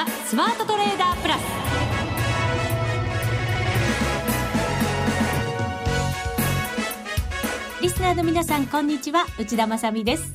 [0.00, 1.42] ザ・スマートトレーダープラス。
[7.82, 9.26] リスナーの皆さんこんにちは。
[9.38, 10.32] 内田まさです。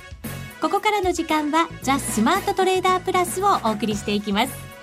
[0.62, 4.75] ここからの時間はザ・スマートトレーダープラスをお送りしていきます。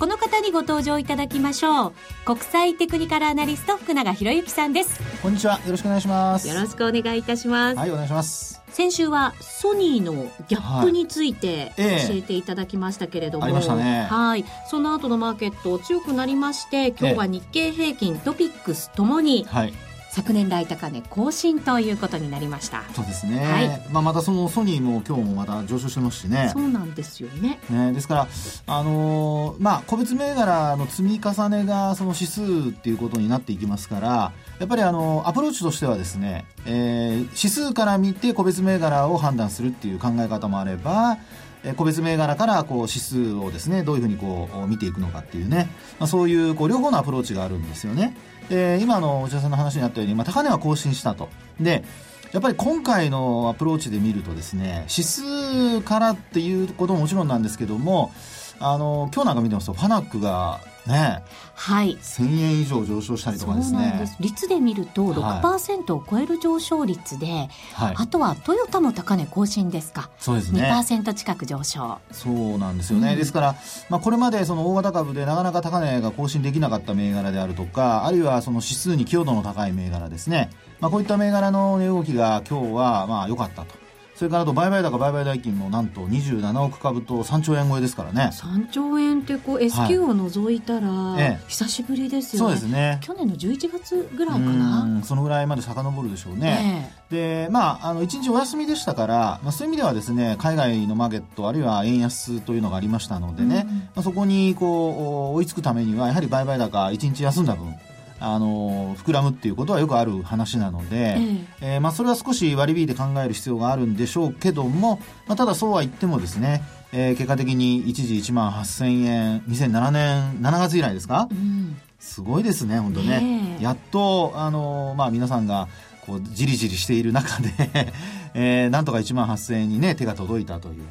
[0.00, 1.92] この方にご登場いただきましょう。
[2.24, 4.98] 国際テクニカルアナリスト福永博之さんです。
[5.20, 5.60] こんにちは。
[5.66, 6.48] よろしくお願いします。
[6.48, 7.76] よろしくお願いいたします。
[7.76, 8.62] はいお願いします。
[8.70, 10.14] 先週はソニーの
[10.48, 11.84] ギャップについて教
[12.14, 14.46] えていただきましたけれども、はい、ね、はい。
[14.70, 19.74] その後のマーケット強くなりまして今日は日経平均、トピックスともに、はい、
[20.12, 22.82] 昨年来高値更新ということになりました。
[22.94, 26.50] そうですね、はい、まあ、またそのソニーも今日もまた上昇してますしね。
[26.52, 27.60] そうなんですよね。
[27.70, 28.28] ねですから
[28.66, 48.16] あのー、まあ個別銘柄の積み重ねがその指数っていうことになっていきますからやっぱりあのアプローチとしてはですね、えー、指数から見て個別銘柄を判断するっていう考え方もあればえ個別銘柄からこう指数をですねどういうふうにこう見ていくのかっていうね、まあ、そういうこう両方のアプローチがあるんですよね。
[48.48, 51.28] で今の内田さんの話にあったように、まあ、高値は更新したと。
[51.60, 51.84] で
[52.32, 58.12] やっぱり今回のアプローチで見るとですね指数からっていうことももちろんなんですけども
[58.60, 61.22] あの今日なんか見てますとファナックがね。
[61.54, 63.96] はい、1000円以上上昇したりとかですね。
[63.98, 64.16] です。
[64.20, 70.10] 率で見ると6%を超える上昇率で、はい、あとはトヨタも高値更新ですか。
[70.18, 70.62] そうですね。
[70.62, 71.98] 2%近く上昇。
[72.12, 73.56] そうなんですよね、うん、ですから、
[73.88, 83.79] まあ、これまでその大型株でなかなか高値が更新できなかった銘柄であるとかあるいはその指数に寄与度の高い銘柄ですね、まあ、こういった銘柄の値動きが今日はまあ良かったと
[84.20, 88.32] それからと売買高売買代金もなんと27億株と3兆円超えですからね。
[88.34, 92.98] 3兆円ってこう S q を除いたら、久しぶりですよね、そうですね。
[93.00, 95.00] 去年の11月ぐらいかな。
[95.04, 107.74] そのぐらいまで遡るでしょうね、でまああの1日お休みでしたから、まあ、そういう意味ではですね海外のマーケットあるいは円安というのがありましたのでね、うん、まあ、そこにこう追いつくためにはやはり売買高1日休んだ分
[108.20, 111.16] あの膨らむっていうことはよくある話なので、
[111.62, 125.68] えー、まあ、それは少し割り引いて考える必要があるんでしょうけども、まあ、ただそうは言ってもですね、えー、結果的に一時1万8000円2007年7月以来ですか、うん、すごいですね本当ね、ね、やっと、あのまあ、皆さんが
[126.06, 127.50] こうじりじりしている中で
[128.34, 130.84] えー、なんとか1万8000円にね手が届いたという。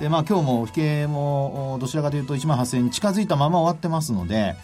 [0.00, 4.54] でまあ、今日も引けもどちらかというと1万8000円に近づいたまま終わってますので、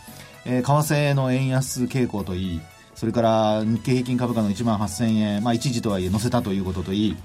[0.44, 2.60] えー、為替の円安傾向といい、
[2.94, 7.16] それから日経平均株価の1万8000円、まあ一時とはいえ乗せたということといい、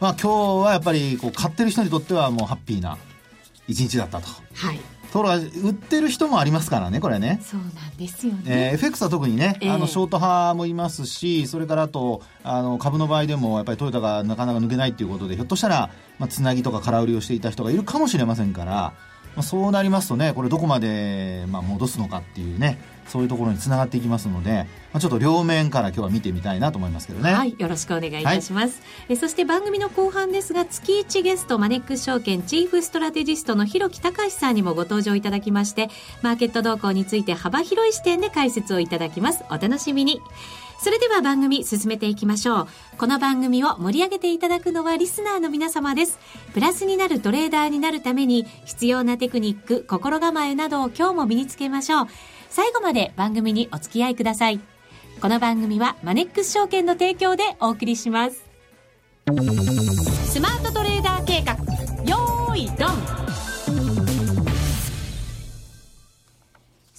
[0.00, 2.98] まあ今日はやっぱりこう買ってる人にとってはもうハッピーな
[3.68, 4.28] 一日だったと。
[4.54, 4.80] はい。
[5.14, 18.92] ところが売ってる人もありますからねこれねそうなんですよね、えー、FX は特にね、えー、あのショート派もいますしそれからあとあの株の場合でもやっぱりトヨタがなかなか抜けないっていうことでひょっとしたら、まあ、つなぎとか空売りをしていた人がいるかもしれませんから
[19.36, 27.32] まあ、そうなりますとねこれどこまで、まあ、戻すのかっていうねそういうところにつながっていきますので、まあ、ちょっと両面から今日は見てみたいなと思いますけどね。
[27.32, 35.90] はいよろしくお願いいたします、はい、えそして番組の後半ですが月1ゲストマネックス証券チーフストラテジストの広木隆さんにもご登場いただきまして
[36.22, 39.44] マーケット動向について幅広い視点で解説をいただきます。
[39.50, 40.20] お楽しみに
[40.78, 42.68] それでは番組進めていきましょう。
[42.98, 46.18] この番組を盛り上げていただくのはリスナーの皆様です。
[46.52, 52.06] プラスになるトレーダーになるために必要なテクニック、心構えなどを今日も身につけましょう。
[52.50, 54.60] 最後まで番組にお付き合いください。
[55.20, 58.44] この番組はマネックス証券の提供でお送りします。
[59.26, 60.82] スマートト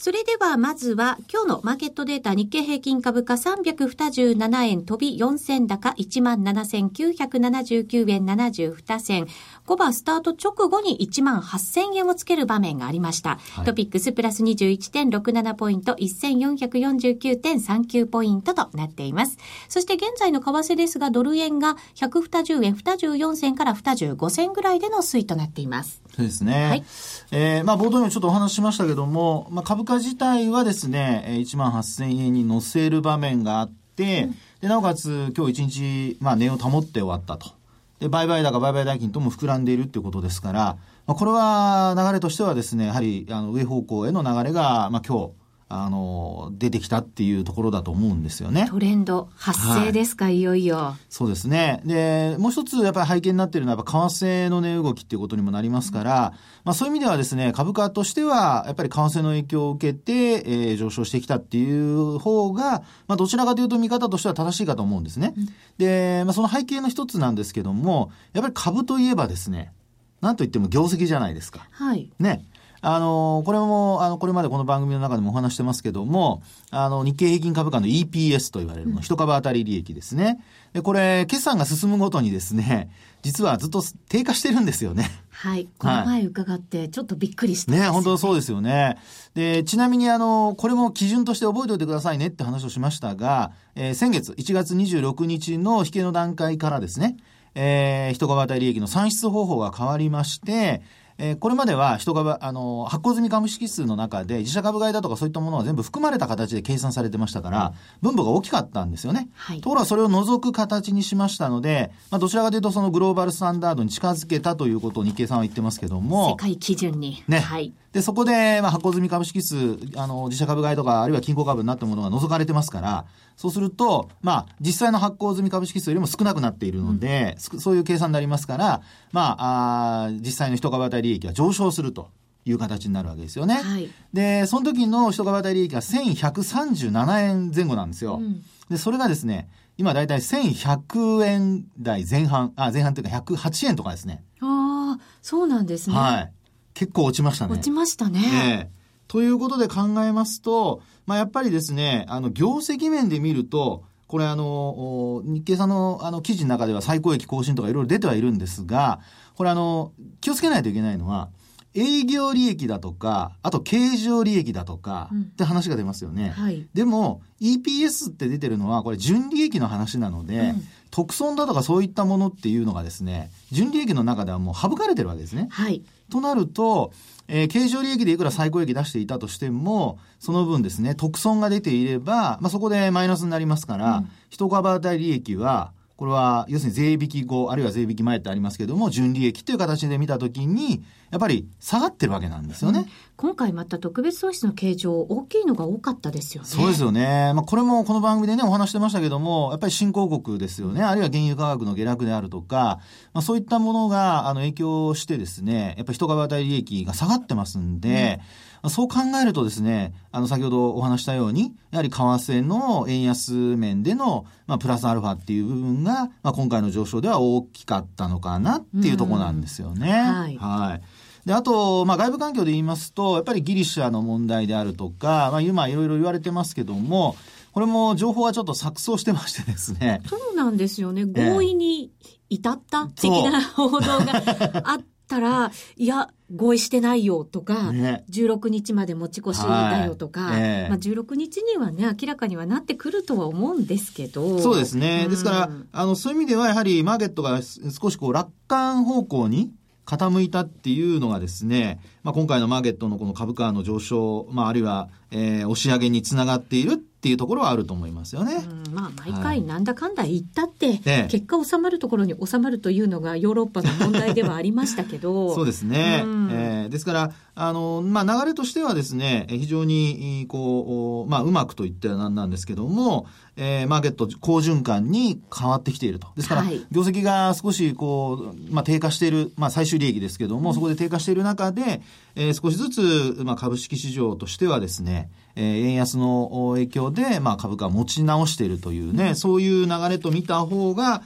[0.06, 9.26] それではまずは今日のマーケットデータ日経平均株価327円飛び4銭高17,979円72銭。
[9.66, 13.40] 5番スタート直後に1万8000円をつける場面がありました。
[13.54, 19.40] はい、トピックスプラス21.67ポイント1449.39ポイントとなっています。
[19.70, 26.04] そして現在の為替ですがドル円が120円24銭から25銭ぐらいでの推移となっています。
[26.16, 26.70] そうですね。
[26.70, 26.86] はい。
[27.32, 37.54] えー、まあ冒頭にもちょっとお話ししましたけども、まあ株価自体はですね、1万8000円に乗せる場面があって、うん、で、なおかつ今日一日、まあ値を保って終わったと。
[38.00, 40.78] で、売買高、売買代金とも膨らんでいるっていうことですから、
[41.08, 45.32] まあ、これは流れとしてはですね、やはりあの上方向への流れが、まあ今日、
[45.68, 48.68] あの、出てきたっていうところだと思うんですよね。
[48.70, 50.96] トレンド発生ですか、はい、いよいよ。
[51.10, 51.82] そうですね。
[51.86, 56.34] で、もう一つやっぱり背景になっているのは、やっぱ為替の値動きっていうことにもなりますから、
[56.64, 65.34] まあそういう意味ではですね、株価としては、やっぱり為替の影響を受けて、えー、上昇してきたっていう方が、まあどちらかというと見方としては正しいかと思うんですね。
[65.36, 69.74] うん、で、まあその背景の一つなんですけども、やっぱり株といえばですね、
[70.22, 71.68] なんといっても業績じゃないですか。
[71.72, 72.12] はい。
[72.20, 72.46] ね。
[72.88, 80.40] あの、これも、あの、これまでこの番組の中でもお話してますけども、あの、日経平均株価の EPS と言われるの、一株当たり利益ですね。
[80.72, 82.92] で、これ、決算が進むごとにですね、
[83.24, 85.10] 実はずっと低下してるんですよね。
[85.32, 85.68] はい。
[85.80, 89.00] この前伺って、ちょっとびっくりした、ね、ね、本当そうですよね。
[89.34, 97.18] で、ちなみにあの、これも基準として覚えておいてくださいねって話をしましたが、えー、先月1月26日の引けの段階からですね、
[97.56, 100.84] えー、一株当たり利益の算出方法が変わりまして、
[101.18, 109.30] えー、これまでは人株、あの、発行済み株式数の中で自社株買いだとかそういったものは全部含まれた形で計算されてましたから、分母が大きかったんですよね。
[109.34, 116.32] はい、ところがそれを除く形にしましたので、まあ、どちらかというとそのグローバルスタンダードに近づけたということを日経さんは言ってますけども。
[116.32, 117.24] 世界基準に。
[117.28, 117.40] ね。
[117.40, 117.74] はい。
[117.96, 119.56] で、そこで、まあ、発行済み株式数、
[119.96, 123.06] あの、自社株買いとか、あるいは金庫株になったものが除かれてますから、
[123.38, 128.82] そうすると、まあ、実際の発行済み株式数よりも少なくなっているので、うん、そういう計算になりますから、
[129.14, 132.10] まあ、あ実際の一株当たり利益が上昇すると。
[132.48, 133.56] いう形になるわけですよね。
[133.56, 138.18] はい、で、その時の一株当たり利益が1137円前後なんですよ。
[138.18, 139.50] うん、で、それがですね、
[139.80, 144.24] 今だいたい1100円台前半、あ、前半というか108円とかですね。
[144.42, 145.96] ああ、そうなんですね。
[145.96, 146.32] はい。
[146.76, 147.54] 結構落ちましたね。
[147.54, 148.70] 落ちましたね。
[148.70, 159.00] えーということで考えますと、まあ、やっぱりですね、あの、業績面で見ると、これあの、日経さんのあの記事の中では最高益更新とかいろいろ出てはいるんですが、
[159.36, 161.30] これあの、気をつけないといけないのは、
[161.74, 166.30] 営業利益だとか、あと経常利益だとか、って話が出ますよね。
[166.30, 170.64] はい、でも、EPS って出てるのは、これ純利益の話なので、うん、
[170.96, 175.50] 特損だとかそういったものっていうのがですね、純利益の中ではもう省かれてるわけですね。
[175.52, 175.84] はい。
[176.10, 176.94] となると、
[177.28, 190.82] えー、経常利益でいくら最高益出していたとしても、その分ですね、特損が出ていれば、まあ、そこでマイナスになりますから、うん、一株当たり利益は、これは、要するに税引き後、あるいは税引き前ってありますけども、純利益という形で見たときに、
[191.16, 192.80] やっぱり下がってるわけなんですよね。
[192.80, 196.50] うん、今回また特別損失の形状、大きいのが多かったですよね。
[196.50, 197.32] そうですよね。
[197.34, 200.84] まあ、これもこの番組でね、お話してましたけども、やっぱり新興国ですよね。
[200.84, 202.80] あるいは原油価格の下落であるとか、
[203.14, 219.92] まあ、そういったものが、あの、影響してですね、やっぱり一株当たり利益が下がってますんで、うんそう考えるとですね、あの、先ほどお話したように、やはり為替の円安面での、まあ、プラスアルファっていう部分が、まあ、今回の上昇では大きかったのかなっていうところなんですよね。
[219.92, 220.38] はい。
[220.38, 220.82] はい。
[221.26, 227.16] で、あと、まあ、外部環境で言いますと、やっぱりギリシャの問題であるとか、まあ、今いろいろ言われてますけども、
[227.52, 230.02] これも情報がちょっと錯綜してましてですね。
[230.08, 231.06] そうなんですよね。
[231.06, 231.92] 合意に
[232.30, 244.38] 至った的な報道があったら、 いや、合意してないよとか、ね、16日まで持ち越しだよとか、はいえー、まあ、16日にはね、明らかにはなってくるとは思うんですけど。
[244.40, 245.04] そうですね。
[245.06, 249.52] うん、ですから、あの、そういう意味ではやはりマーケットが少しこう楽観方向に
[249.86, 258.44] 傾いたっていうのがですね、まあ、今回のマーケットのこの株価の上昇、まあ、あるいは、えー、押し上げにつながっているっていうところはあると思いますよね。
[258.68, 265.32] うん、まあ、毎回なんだかんだ言ったって、はい、結果収まるところに収まるというのがヨーロッパの問題ではありましたけど。
[265.36, 266.02] そうですね。
[266.04, 273.06] うん、えー、ですから、あの、まあ、流れとしてはですね、非常に、こう、まあ、うまくと言ってはなんなんですけども、
[273.36, 276.08] えー、マーケット好循環に変わってきていると。
[276.16, 281.82] ですから、はい、業績が少し、こう、まあ、低下している、まあ、最終利益ですけども、うん、そこで低下している中で、
[282.16, 291.04] えー、少しずつ、まあ、株式市場としてはですね、えー、円安の影響で、まあ、株価持ち直しているというね、うん、そういう流れと見た方が、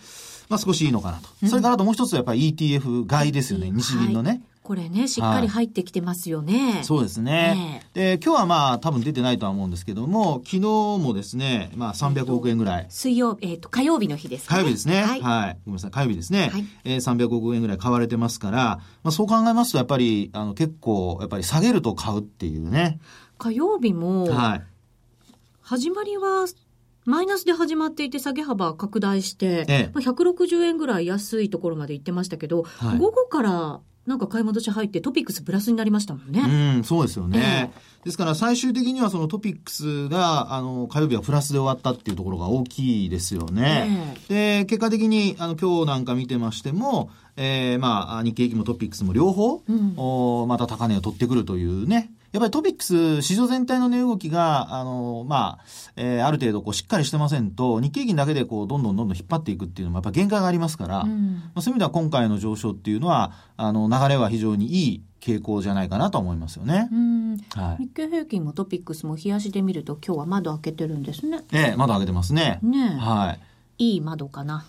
[0.50, 1.30] まあ、少しいいのかなと。
[1.44, 4.42] うん、それからあともう一つやっぱり ETF 買いですよね、日銀のね。
[4.70, 6.74] はいこれね、しっかり入ってきてますよね。
[6.74, 7.88] はい、そうですね。
[7.96, 12.86] で、今日はまあ多分出てないとは思うんですけども、昨日もですね、まあ300億円ぐらい。
[12.88, 14.48] 水曜、えっ、ー、と、火曜日の日ですね。
[14.48, 15.02] 火曜日ですね。
[15.02, 15.22] はい。
[15.22, 16.52] はい、ごめんなさい、火曜日ですね。
[16.54, 23.00] はい、えー、300億円ぐらい買われてますから、まあそう考えますと、やっぱり、あの、結構、やっぱり下げると買うっていうね。
[23.40, 24.64] 火曜日も、はい。
[25.62, 26.46] 始まりは、
[27.06, 36.42] マイナスで始まっていて下げ幅拡大して、ええ、まあ、160円ぐらい安いところまで行ってましたけど、はい、午後からなんか買い戻し入ってトピックスプラスになりましたもんね。
[36.42, 37.72] うん、そうですよね。
[37.72, 44.16] えー、ですから最終的にはそのトピックスが、あの、火曜日はプラスで終わったっていうところが大きいですよね。
[44.30, 66.88] えー、で、結果的に、あの、今日なんか見てましても、えー、まあ、日経平均もトピックスも両方、うん、おまた高値を取ってくるというね、やっぱりトピックス、市場全体の値動きが、あの、まあ、えー、ある程度こうしっかりしてませんと、日経金だけでこう、どんどんどんどん引っ張っていくっていうのもやっぱ限界がありますから、うん、まあ、そういう意味では今回の上昇っていうのは、あの、流れは非常にいい傾向じゃないかなと思いますよね。
[67.56, 71.44] はい、日経平均もトピックスも冷やしで見ると今日は窓開けてるんですね。
[71.52, 72.60] ええ、窓開けてますね。
[72.62, 73.38] ねは
[73.78, 73.94] い。
[73.94, 74.66] いい窓かな。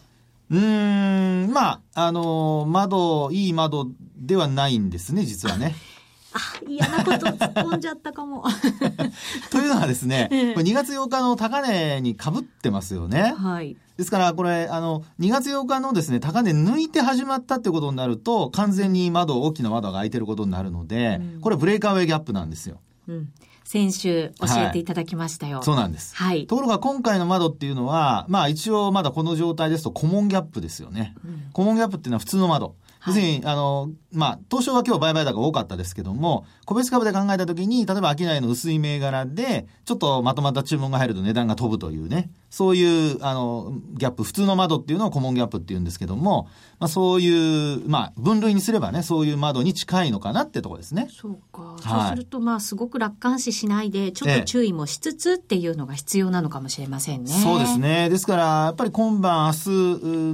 [0.50, 5.74] うん、まあ、あの、窓、いい窓ではないんですね、実はね。
[6.32, 8.44] あ、嫌なこと突っ込んじゃったかも。
[9.50, 13.34] というのはですね、これ2月8日の高値にかぶってますよね。
[13.36, 13.76] はい。
[13.96, 22.80] ですから、これ、あの、2月8日のですね、高値抜いて始まったってことになると、完全に窓、大きな窓が開いてることになるので、うん、これブレイカーウェイギャップなんですよ。
[23.08, 23.28] うん
[23.70, 26.16] 先週教えていただきましたよ、はい、そうなんです。
[26.16, 26.48] はい。
[26.48, 31.14] ところが今回の窓っていうのは、まあ一応まだこの状態ですとコモンギャップですよね。
[31.24, 32.74] うん、コモンギャップっていうのは普通の窓。
[33.06, 46.48] 要するに、あの、まあ、東証は今日売買高多かったですけども、個別株で考えたときに、例えば商いの薄い銘柄で、ちょっとまとまった注文が入ると値段が飛ぶというね、そういう、あの、ギャップ、普通の窓っていうのをコモンギャップっていうんですけども、
[46.80, 51.08] まあ、そういう、まあ、分類にすればね、そういう窓に近いのかなってとこですね。
[51.10, 51.62] そうか。
[51.62, 57.30] はい、そうすると、まあ、すごく楽観視しないで、ちょっと注意もしつつっていうのが必要なのかもしれませんね。
[57.30, 58.08] そうですね。
[58.08, 59.58] ですから、やっぱり今晩、明日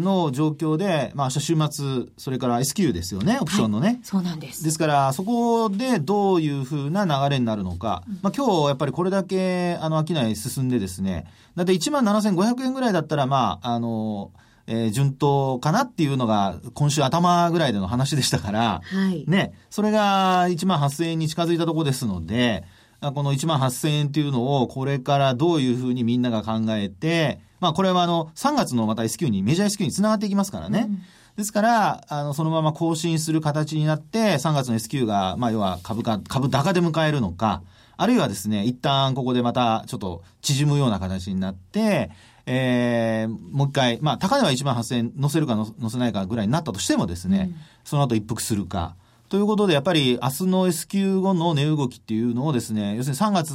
[0.01, 3.87] の状況で、まあ、明日週末、それから S q ですよね、オプションのね。
[3.89, 4.65] はい、そうなんです。
[4.65, 8.05] ですから、そこでどういうふうな流れになるのか。
[8.09, 14.33] うん、まあ、今日、やっぱりこれだけ、あの、商い進んでですね、だって1万7500円ぐらいだったら、まあ、あの、
[14.67, 22.65] えー、順当かなっていうのが今週頭ぐらいでの話でしたから、はい、ね、それが1万8000円に近づいたところですので、
[23.01, 30.87] この1万8000円っていうのをこれからどういうふうにみんなが考えて、まあこれはあの3月のまた S q に、メジャー S q につながっていきますからね。
[30.89, 31.03] うん
[31.37, 37.61] ですから、あの、そのまま更新する形になって、3月の S q が、まあ、要は株価、株高で迎えるのか、
[37.97, 42.11] あるいはですね、一旦ここでまたちょっと縮むような形になって、
[42.47, 48.95] えー、もう一回、まあ、高値は1万8000円乗せるか乗せないかぐらいになったとしてもですね、うん、その後一服するか。
[49.29, 53.55] ということで、やっぱり明日の S q 後の値動きっていうのをですね、要するに3月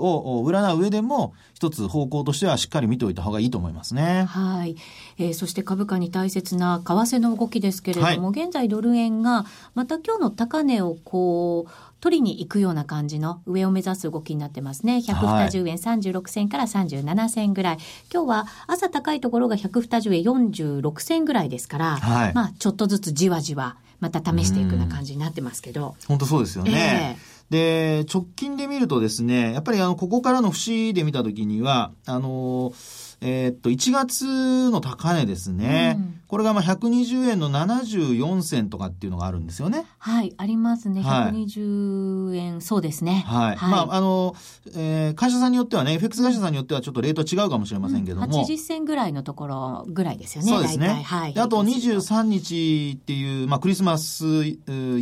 [0.00, 4.24] を占う上でも、一つ方向としてはしっかり見ておいた方がいいと思いますね。
[4.24, 4.76] はい。
[5.18, 14.98] えー、そして株価に大切な為替の動きですけれども、はい、現在ドル円が、また今日の高値をこう、取りに行くような感じの上を目指す動きになってますね。
[14.98, 17.78] 120円36銭から37銭ぐらい。
[18.12, 25.96] 今日は朝高いところが120円46銭ぐらいですから、はい、まあちょっとずつじわじわまた試していくような感じになってますけど。
[26.06, 27.18] 本当そうですよね。
[27.50, 35.96] えー、で、直近で見るとですね、やっぱりあの、ここからの節で見たときには、あのーえー、っと、1月の高値ですね。
[35.98, 39.86] うん、これがまあ120円の74銭とかっていうのがあるんですよね。
[39.98, 41.00] はい、ありますね。
[41.00, 43.24] 120円、はい、そうですね。
[43.26, 43.56] はい。
[43.56, 44.36] はい、まあ、あの、
[44.76, 48.26] えー、会社さんによってはね、FX 会社さんによってはちょっとレート違うかもしれませんけども。
[48.26, 50.50] うん、80銭ぐらいのところぐらいですよね。
[50.50, 50.88] そうですね。
[50.88, 51.38] はい。
[51.38, 54.60] あと23日っていう、まあ、クリスマスイ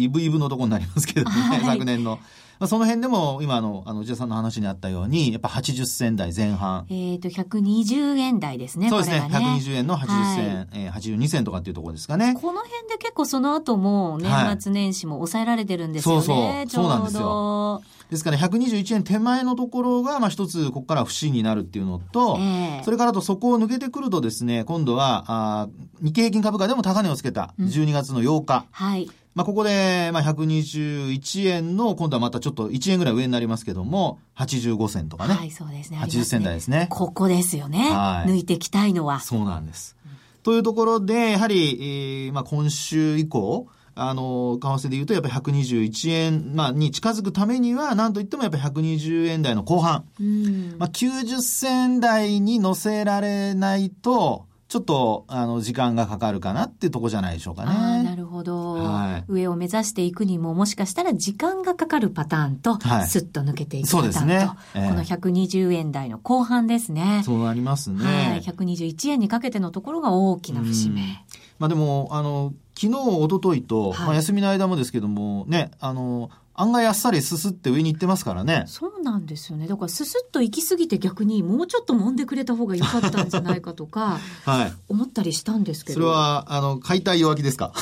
[0.08, 2.18] ブイブのところになりますけどね、はい、昨年の。
[2.58, 6.86] まあ、その辺でも今の、あの、内田さんの話にあったように、やっぱ80銭台前半。
[6.88, 8.88] えっ、ー、と、120円台ですね。
[8.88, 9.20] そうですね。
[9.20, 12.34] ね120円の80銭、はい、えー、82銭とかっていうところですかね。
[12.40, 16.16] この辺で結構その後も年末年始も抑えられてるんですよね。
[16.16, 16.84] はい、そうそう。
[16.84, 17.82] そうなんですよ。
[18.10, 25.68] ですから121円手前のところが、まあ一つ、ここから不審になるっていうのと、えー、それからとそこを抜けてくるとですね、今度は、あ
[26.00, 28.58] 日経平均株価でも高値をつけた、12月の8日。
[28.58, 29.10] うん、はい。
[29.36, 35.34] まあ、ここで、まあ、121円の、今度はまたちょっと1円ぐらい上になりますけども、85銭とかね。
[35.34, 35.98] はい、そうですね。
[35.98, 36.86] 80銭台ですね。
[36.88, 37.80] ここですよね。
[37.80, 38.30] はい。
[38.30, 39.20] 抜いていきたいのは。
[39.20, 39.94] そうなんです。
[40.42, 50.06] というところで、やはり、えー、まあ、今週以降、あの、為替で言うと、やっぱり121円、まあ、に近づくためには、なんといってもやっぱり120円台の後半。
[50.18, 58.02] うん、まあ、90銭台に乗せられないと、ちょっと、あの、時間がかかるかなっていうとこじゃないでしょうかね。
[58.02, 59.24] なるほど、はい。
[59.28, 67.22] 上を目指していくにも、もしかしたら時間がかかるパターンと、はい、スッと抜けていくパターンと、そうですね、えー、この120円台の後半ですね。
[67.24, 68.04] そうなりますね。
[68.04, 68.40] はい。
[68.40, 71.24] 121円にかけてのところが大きな節目。
[71.60, 78.64] まあでも、あの、昨日、一昨日と、はい、まあ休みの間もですけども、ね、あの、案外あっさりすすって上に行ってますからね。
[78.66, 79.66] そうなんですよね。
[79.66, 84.72] だからすすっと行き過ぎて逆にもうちょっと揉んでくれた方が良かったんじゃないかとか、 はい。
[84.88, 85.94] 思ったりしたんですけど。
[85.94, 87.72] それは、あの、解体弱気ですか？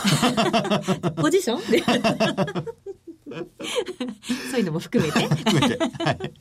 [1.21, 2.65] ポジション？
[4.51, 5.27] そういうのも含めて。
[5.27, 5.79] 含めて。
[5.79, 6.33] はい。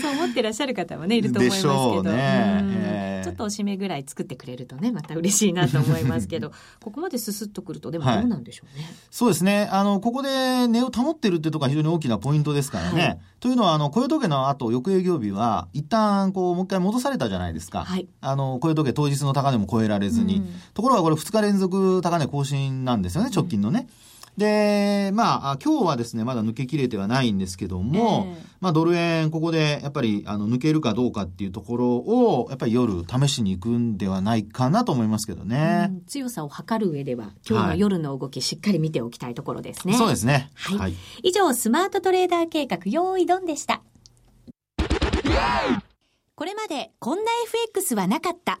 [0.00, 2.02] そう思ってらっしゃる方もね、いると思いますけど。
[2.02, 9.68] ね、ちょっとおしめぐらい作ってくれるとね、また嬉しいなと思いますけど、ここまですすっとくると、でもどうなんでしょうね、はい、そうですね。
[9.70, 10.28] あの、ここで
[10.68, 13.02] 値を保ってるってところが非常に大きなポイントですからね。
[13.02, 17.84] はい、というのは、あの、雇用時計の後、翌営業日は、一旦、こう、もう一回戻されたじゃないですか。
[17.84, 18.06] はい。
[18.20, 20.42] あの、雇用時計当日の高値も超えられずに。
[20.74, 23.86] ところがこれ2日連続高値更新なんですよね、直近のね。
[24.36, 35.92] で、まあ、今日はですね、まだ抜けきれてはないんですけども、えー、まあ、ドル円、ここでやっぱり、あの、抜けるかどうかっていうところを、やっぱり夜試しに行くんではないかなと思いますけどね。
[36.06, 39.94] 強さを測る上では、今日の夜の動き、しっかり見ておきたいところですね。
[39.94, 40.50] そうですね。
[40.54, 40.78] はい。
[40.78, 43.82] はい、以上、スマートトレーダー計画、用意ドンでした。
[46.34, 48.60] これまで、こんな FX はなかった。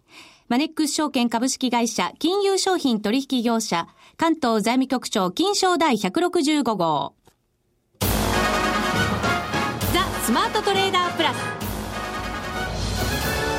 [0.51, 7.13] マネックス証券株式会社金融商品取引業者関東財務局長金賞第165号。
[8.01, 8.07] ザ・
[10.25, 11.37] スマートトレーダープラス。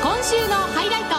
[0.03, 1.15] 今週のハイライト。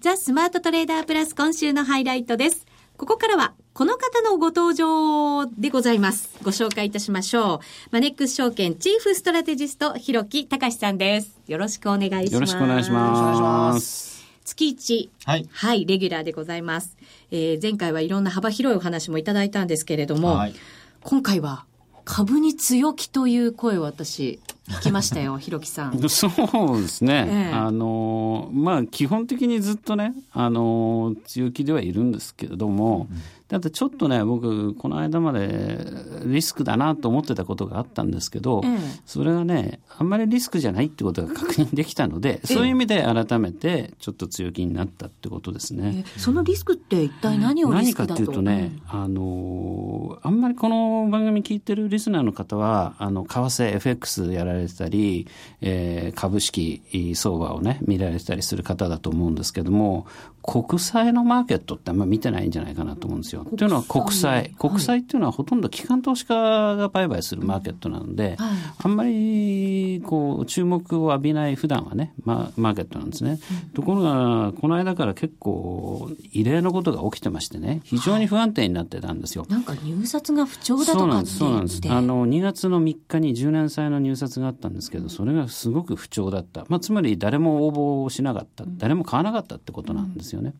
[0.00, 2.67] ザ・スマートトレーダープラス今週のハイライトです。
[2.98, 6.36] ここからは、この方のご登場でございます。
[6.42, 7.58] ご紹介いたしましょう。
[7.92, 11.38] マネックス証券チーフストラテジスト、広木隆さんです。
[11.46, 12.34] よろしくお願いします。
[12.34, 14.26] よろしくお願いします。
[14.44, 16.96] 月1、はい、はい、レギュラーでございます。
[17.30, 20.54] えー、前回はいろんな幅広いお話もいただいたんですけれども、はい、
[21.02, 21.66] 今回は
[22.04, 26.08] 株に強気という声を私、聞きましたよ、 ひろきさん。
[26.08, 26.28] そ
[26.74, 27.26] うですね。
[27.28, 35.78] ええ、あの、まあ、基本的にずっとね、あの、強気ではいるんですけれども、うんだってちょっとね、僕、この間まで
[36.26, 46.04] リスクだなと思ってたことがあったんですけど、ええ、それがね、あんまりリスクじゃないってことが確認できたので、そういう意味で改めてちょっと強気になったってことですね。
[46.18, 55.26] そのリスクって一体何をリスクだと、何かっていうとね、あの、あんまりこの番組聞いてるリスナーの方は、あの、為替 FX やられてたり、
[55.62, 56.82] えー、株式
[57.14, 60.06] 相場をね、見られてたりする方だと思うんですけども、
[60.48, 63.44] 国債のマーケットってあんま見てないんじゃないかなと思うんですよ。
[63.44, 64.54] というのは国債。
[64.58, 73.38] 国債っていうのはほとんど機関投資家が売買するマーケットなので、はい、あんまりこう注目を浴びない普段はね、ま、マーケットなんですね。
[73.66, 79.44] うん、ところが、この間から結構異例のことが起きてましてね、非常に不安定になってたんですよ。
[79.50, 81.80] なんか入札が不調だとかそうなんです、そうなんです。
[81.90, 86.64] あの、2月の3日に10年債の入札があったんですけど、それがすごく不調だった。
[86.70, 88.64] まあ、つまり誰も応募しなかった。
[88.78, 90.37] 誰も買わなかったってことなんですよね。
[90.38, 90.54] よね。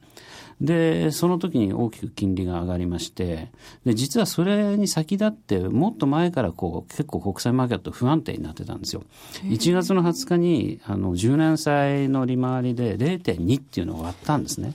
[0.61, 3.51] で、その時に大きく金利が上がりまして、
[3.85, 9.05] で、実はそれに先立って、もっと前からこう、結構国際マーケット不安定になってたんですよ。
[9.45, 14.73] 1月の20日に、あの、10年債の利回りで0.2っていうのを割ったんですね。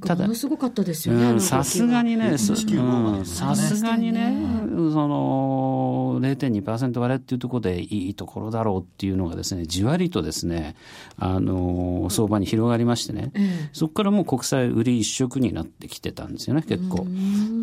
[0.00, 1.38] ただ、ものすごかったですよね。
[1.40, 2.64] さすがにね、さす
[3.82, 4.38] がにね、
[4.70, 10.76] その、0.2%割れっていうところでいいところだろうっていうのがですね、じわりとですね、
[11.18, 13.32] あの、相場に広がりましてね、
[13.72, 17.06] そこからもう国債売り一色になってきてたんですよね、結構。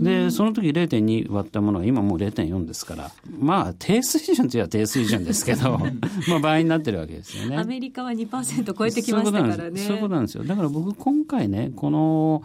[0.01, 5.79] で、その時0.2割ったものは今もう0.4ですから、まあ、低水準といえば低水準ですけど、
[6.29, 7.57] まあ、倍になってるわけですよね。
[7.57, 9.79] アメリカは2%超えてきましたからね。
[9.79, 10.43] そういうことなんですよ。
[10.43, 12.43] だから僕、今回ね、この、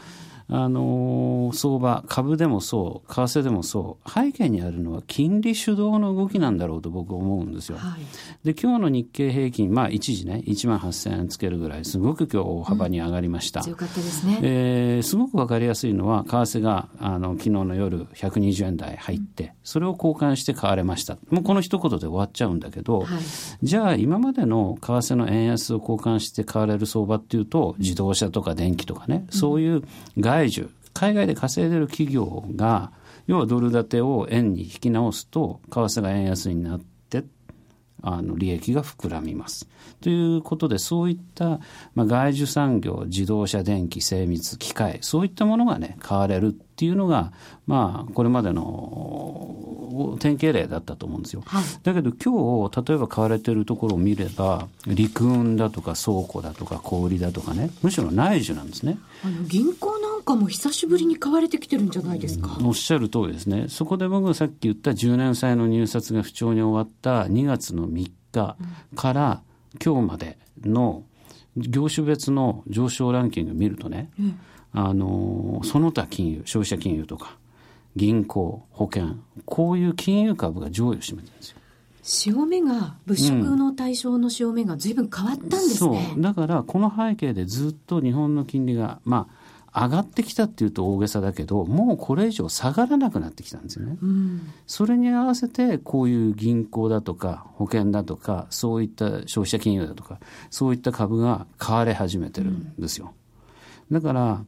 [0.51, 7.77] あの相場、株でもそう、為替でもそう、背景にあるのは金利主導の動きなんだろうと僕は思うんですよ。
[7.77, 13.61] はい、で、今日の日経平均、まあ一時ね、1万8000円つけるぐらい、すごく今日大幅に上がりました。
[13.61, 14.39] うん、強かったですね。
[14.43, 21.19] えー、すごくわかりやすいのは、為替が、あの、昨日の夜120円台入って、それを交換して買われました。
[21.29, 23.19] もうこの一言で終わっちゃうんだけど、はい、
[23.63, 29.83] じゃあ今までの為替の円安を交換して買われる相場っていうと、自動車とか電気とかね、そういう
[30.17, 32.93] 外外需、海外で稼いでる企業が、
[33.27, 37.25] 要はドル建てを円に引き直すと、為替が円安になって、
[38.01, 39.69] あの利益が膨らみます。
[40.01, 41.61] ということで、そういった、
[41.95, 47.33] まあ、外需産業、自動車、電気、精密、機械、そういったものがね、買われるっていうのが、
[47.67, 51.43] まあ、これまでの典型例だったと思うんですよ。
[51.45, 58.99] はい、だけど今日、例えば買われてるところを見れば、陸運だとか倉庫だとか小売だとかね、むしろ内需なんですね。
[59.25, 59.98] あの銀行
[60.29, 62.59] かも久しぶりに買われてきてるんじゃないですか。
[62.63, 63.65] おっしゃる通りですね。
[63.69, 68.57] そこで僕がさっき言った10年債の入札が不調に終わった2月の3日
[68.95, 69.43] から
[69.83, 71.03] 今日までの
[71.57, 74.39] 業種別の上昇ランキングを見るとね、うん、
[74.75, 77.39] あのその他金融消費者金融とか
[77.97, 81.59] 銀行保険こういう金融株が上位を占めてるんですよ。
[82.03, 89.38] 潮目が物色の対象の潮目がずいぶん変わったんですね、うん、だからこの背景でずっと日本の金利がまあ
[89.75, 103.13] 上がってきたっていうと大げさだけどもうこれ以上下がらなくなってきたんですよね、うん、それに合わせてこういう銀行だとか保険だとかそういった消費者金融だとかそういった株が買われ始めてるんですよ、
[103.91, 104.41] うん、だから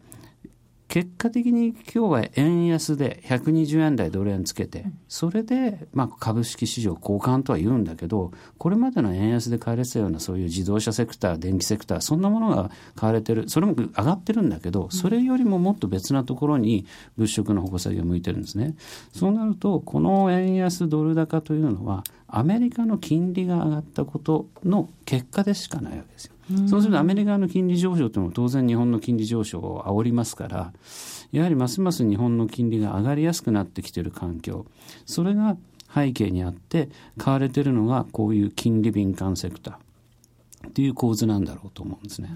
[0.90, 18.74] 結果的に今日は円安で120円台ドル円つけて、それでまあ株式市場交換とは言うんだけど、これまでの円安で買われてたようなそういう自動車セクター、電気セクター、そんなものが買われてる、それも上がってるんだけど、それよりももっと別なところに物色の矛先が向いてるんですね。
[19.12, 26.34] そうなると、この円安ドル高というのは、アメリカの金利が上がったことの結果でしかないわけですよ。
[26.68, 30.72] そうするとアメリカの金利上昇というのも当然日本の金利上昇を煽りますから、
[31.30, 34.66] やはりますます日本の金利が上がりやすくなってきている環境、
[35.06, 35.56] それが
[35.94, 36.88] 背景にあって
[37.18, 42.30] 買われているのがこういう金利敏感セクターっていう構図なんだろうと思うんですね。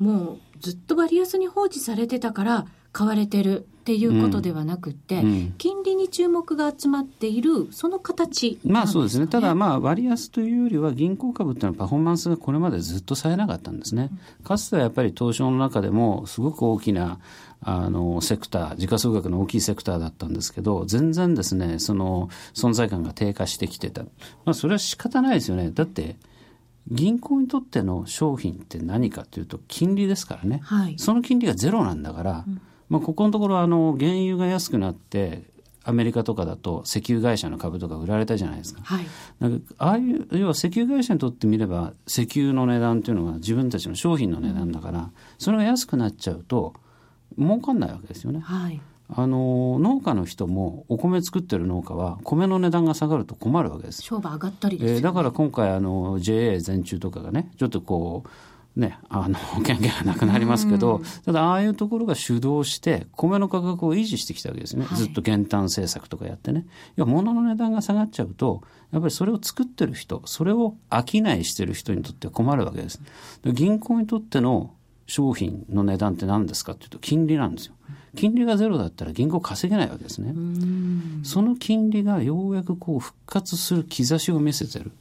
[0.00, 5.26] うん、もうずっと割安に放置されてたから買われてるっていうことではなくて、うん。
[5.26, 9.26] うん、金利に注目が集まっているその形、ね、まあそうですね。
[9.26, 14.08] ただまあ割安というよりは銀行株っていうのはパフォーマンスがこれまでずっとさえなかったんですね、
[14.44, 17.20] かつてはやっぱり東証の中でもすごく大きな
[17.60, 24.08] あのセクター時価総額の大きいセクターだったんですけど全然ですねその存在感が低下してきてた、ま
[24.46, 25.70] あ、それは仕方ないですよね。
[25.70, 26.16] だって
[26.88, 35.42] 銀行にとっての商品って何かというと金利ですからね、はい、その金利がゼロなんだから、うんまあ、ここのところあの原油が安くなって
[35.86, 38.80] アメリカとかだと石油会社の株とか売られたじゃないですか。
[38.82, 39.06] はい、
[39.38, 46.74] なんかああいう要は石油会社にとってみれば石油の値段っていうのは自分たちの商品の値段だから、それが安くなっちゃうと
[47.38, 48.40] 儲かんないわけですよね。
[48.40, 54.02] はい、あの農家の人もお米作ってる農家は米の値段が下がると困るわけです。
[54.02, 58.28] 商売上がったりです、ね、えー、だから今回あの JA 全中とかがねちょっとこう
[58.76, 64.84] ね、あの、 権限がなくなりますけど、ただ、ああいうところが主導して、米の価格を維持してきたわけですね。
[64.84, 66.66] はい、ずっと減反政策とかやってね。
[66.96, 68.62] いや、物の値段が下がっちゃうと、
[68.92, 73.00] やっぱりそれを作ってる人、それを商いしてる人にとって困るわけです。
[73.44, 74.72] 銀行にとっての
[75.06, 77.74] 商品の値段って何ですかっていうと、金利なんですよ。
[78.14, 80.34] 金利がゼロだったら銀行稼げないわけですね。
[81.22, 84.92] その金利がようやくこう復活する兆しを見せてる。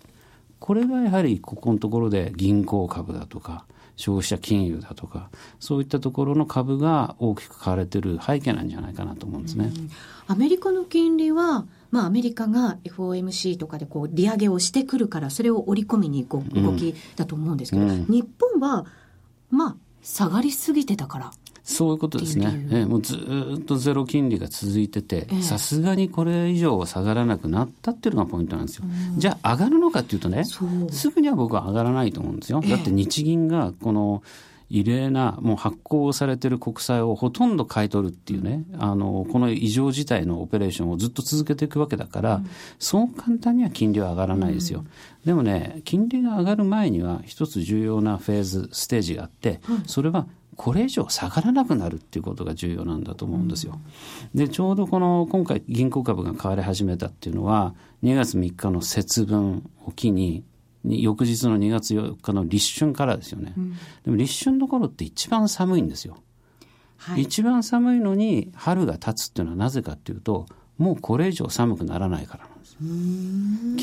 [0.65, 3.65] これがやはりここのところで銀行株だとか
[3.97, 9.71] 消費者金融だとかそういったところの株が大きく買われてる背景なんじゃないかなと思うんですね。
[10.25, 18.86] アメリカの金利はまあ、アメリカが FOMC とかでこう利上げをしてくるからそれを織り込みにこう動きだと思うんですけど、うん、日本は
[19.49, 21.32] まあ下がりすぎてたから
[21.65, 22.67] そういうことですね。
[22.71, 23.17] ええ、もうず
[23.60, 28.86] っとゼロ金利が続いてて、さすがにこれ以上は下がらなくなったっていうのがポイントなんですよ。
[29.17, 32.62] じゃあ上がるのかっていうとね、すぐには僕は上がらないと思うんですよ。
[32.62, 34.21] だって日銀がこの、
[34.69, 42.49] 異例な、もう発行されてる国債をほとんど買い取るっていうね、あの、この異常事態のオペレーションをずっと続けていくわけだから、うん、
[42.80, 44.80] そう簡単には金利は上がらないですよ。
[44.80, 44.88] うん、
[45.25, 53.80] でもね、金利が上がる前には一つ重要なフェーズ、ステージがあって、それはこれ以上下がらなくなるっていうことが重要なんだと思うんですよ。
[54.34, 60.43] で、ちょうどこの今回銀行株が買われ始めたっていうのは、2月3日の節分を機に、
[60.88, 63.54] 翌日の2月4日の立春からですよね。
[63.58, 66.17] うん、でも立春の頃って一番寒いんですよ。
[66.98, 70.45] はい、一番寒いのに春が経つっていうのはなぜかっていうと、
[70.78, 72.78] もうこれ以上寒くならないからなんです。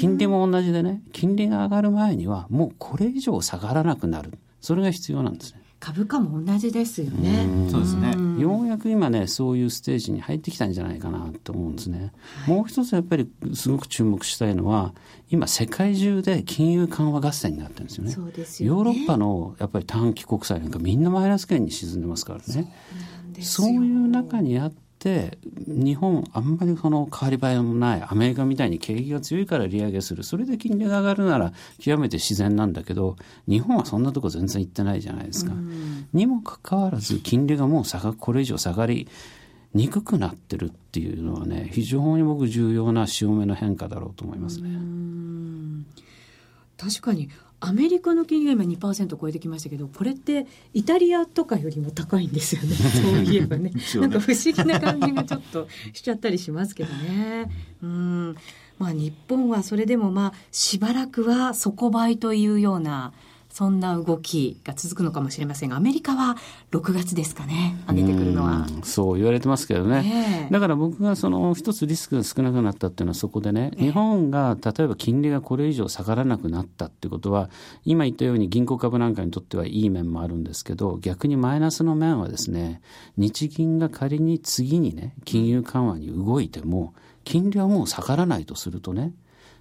[0.01, 4.39] 金利も同じでね、金利が上がる前にはもうこれ以上下がらなくなる。
[4.61, 5.62] それが必要なんですね。
[5.83, 7.45] 株価も同じですよね。
[7.69, 8.15] そうですね。
[8.41, 12.13] ようやく今ね、そういうステージに入ってきたんじゃないかなと思うんですね。
[12.47, 14.95] はい、もう一つやっぱりすごく注目したいのは、
[15.29, 18.13] 今世界中で金融緩和合戦になってるんですよね。
[18.13, 22.73] そうですよ、ね、ヨーロッパのやっぱり短期国債なんかみんなマイナス圏に沈んでますからね。
[23.41, 33.17] そういう中にあって、って日本あんまりその変わり映えもないアメリカみたいに景気が強いから利上げするそれで金利が上がるなら極めて自然なんだけど
[33.49, 35.53] 日本はそんなとこ全然行ってないじゃないですか。
[36.13, 39.09] にもかかわらず金利がもう下がこれ以上下がり
[39.75, 44.71] にくくなってるっていうのはね非常に僕重要な潮目の変化だろうと思いますね。
[46.77, 47.31] 確かに
[47.65, 52.75] アメリカの金利が今2%超えてきましたけどこれってイタリアとかよりも高いんですよね。
[52.75, 53.71] そういえばね。
[53.95, 57.49] なんか不思議な感じがちょっとしちゃったりしますけどね。
[57.81, 58.37] うん。
[58.81, 63.13] まあ、日本はそれでもまあしばらくは底倍というような
[63.53, 66.39] そんな動きが続くのかもしれませんが、アメリカは
[66.71, 68.67] 6月ですかね、上げてくるのは。
[68.83, 77.51] そう言われてますけどね、えー、だから僕がその一つリスクが少なくなったっていうのはそこでね、日本が例えば金利がこれ以上下がらなくなったってことは、
[77.85, 82.81] 今言ったように銀行株なんかにとってはいい面もあるんですけど、逆にマイナスの面はですね、
[83.19, 89.13] 日銀が仮に次にね、金融緩和に動いても、金利はもう下がらないとするとね、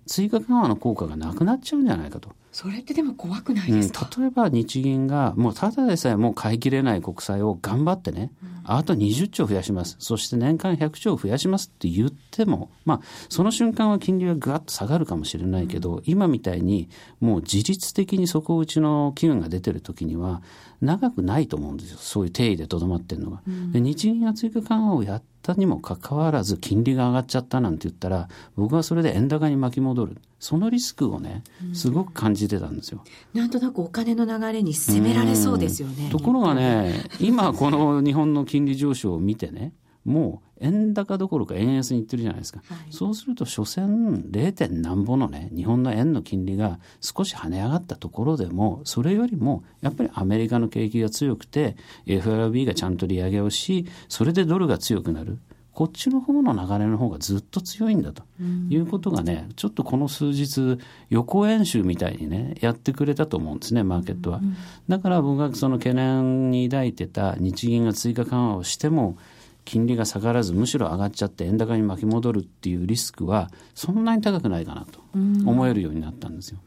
[0.05, 2.29] 追加緩和の効果がなくなっちゃうんじゃないかと。
[2.51, 9.95] それってでも怖くないですか、うん、例えば日銀がもうただでさえもう買い切れない国債を頑張ってね、うん、あと20兆増やします。
[9.99, 16.89] そして年間100兆増やしますって言っても、まあ、その瞬間は金利はぐわっと下がるかもしれないけど、うん、今みたいに
[17.21, 20.41] もう自律的に底打ちの機運が出てる時には、
[20.81, 21.97] 長くないと思うんですよ。
[21.99, 23.41] そういう定位でとどまってるのが。
[23.71, 30.17] で日銀が追加緩和をやったにもかかわらず金利が上がっちゃったなんて言ったら、僕はそれで円高に巻き戻る。
[30.39, 33.03] そのリスクをね、すごく感じてたんですよ。
[33.33, 36.09] なんとなくお金の流れに攻められそうですよね。
[36.11, 39.73] ところがね、今この日本の金利上昇を見てね、
[40.05, 44.51] もう円高どころか円安にいってるじゃないですか、はい、そうすると所詮 0.
[44.53, 55.39] 点何ぼのね日本の円の金利が少し跳ね上がったところでもそれよりもやっぱりアメリカの景気が強くて FRB がちゃんと利上げをしそれでドルが強くなる。
[55.73, 58.23] こっちの方の流れの方がずっと強いんだと。
[58.69, 60.77] いうことがね、ちょっとこの数日
[61.09, 64.41] 予行演習みたいにねやってくれたと思うんですねマーケットは。
[64.89, 69.17] だから僕がその懸念に抱いてた日銀が追加緩和をしても
[69.63, 76.59] 金利が下がらずむしろ上がっちゃって円高に巻き戻るっていうリスクはそんなに高くないかなと思えるようになったんですよ。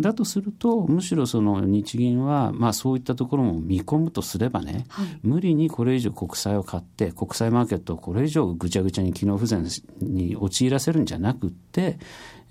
[0.00, 9.66] だとするとむしろその日銀はまあそういったところも見込むとすればね、はい、無理にこれ以上国債を買って国債マーケットをこれ以上ぐちゃぐちゃに機能不全
[10.00, 11.98] に陥らせるんじゃなくって、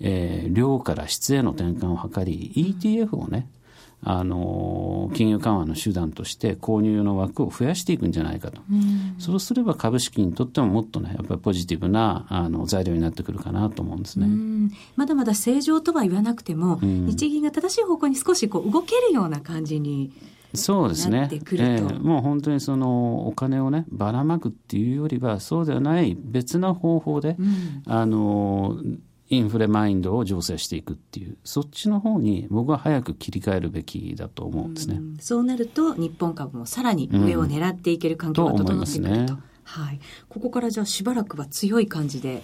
[0.00, 3.48] えー、量から質への転換を図り ETF をね
[4.02, 14.26] あの金融緩和の手段として購入の枠を増やしていくんじゃないかと、うん、そうすれば株式にとってももっとねやっぱりポジティブなあの材料になってくるかなと思うんですね、
[14.94, 20.12] まだまだ正常とは言わなくても、うん、日銀が正しい方向に少しこう動けるような感じに
[20.54, 28.78] そうですね、えー、もう本当にそのお金をねばらまくっていうよりはそうではない別な方法で、うん、あの
[29.28, 34.96] インフレマインドを醸成していくっていうそっちの方に僕は早く切り替えるべきだと思うんですね。
[34.96, 42.42] うそうなると日本株もさらに上を狙っていける環境が整ってくると,、うん、とね、はい、ここからじゃあしばらくは強い感じで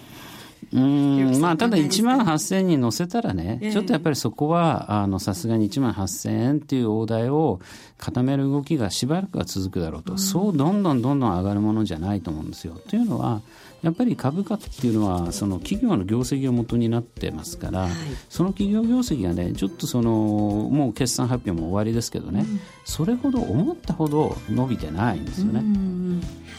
[0.73, 1.39] うん。
[1.39, 7.59] まあ、ただ1万8000円に乗せたらね、えー、ちょっとやっぱりそこはあのさすがに1万8000円っていう大台を
[7.97, 12.79] 固める動きがしばらくは続くだろうと、うん、そうどんどんどんどん上がるものじゃないと思うんですよ。
[12.89, 13.41] というのは
[13.83, 17.91] やっぱり株価っていうのはその企業の業績が元になってますから、はい、
[18.29, 25.61] その企業業績がねちょっとそのもう決算発表も終わりですけどね、うん、それほど思ったほど伸びてないんですよね。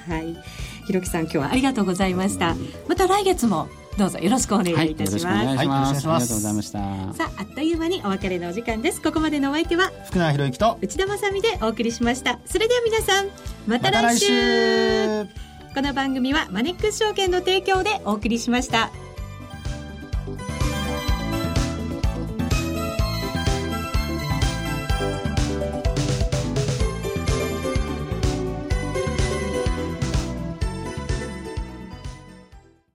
[0.06, 0.36] はい。
[0.86, 2.54] ひろきさん今日はありがとうございました。
[2.88, 5.26] また来月もどうぞよろしくお願いいたします。
[5.26, 6.78] はい、はい、ありがとうございました。
[7.14, 9.00] さあ、あっという間にお別れのお時間です。
[9.00, 12.38] ここまでのお相手は福永博之と内田まさみでお送りしました。
[12.44, 13.28] それでは皆さん、
[13.66, 15.24] また来週。
[15.24, 18.90] まこの番組はマネックス証券の提供でお送りしました。